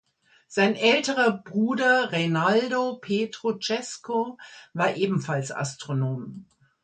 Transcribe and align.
Sein 0.47 0.75
älterer 0.75 1.31
Bruder 1.43 2.11
Reynaldo 2.11 2.95
Pedro 2.97 3.59
Cesco 3.61 4.39
war 4.73 4.95
ebenfalls 4.95 5.51
Astronom. 5.51 6.45